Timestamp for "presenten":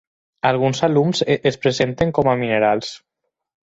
1.69-2.17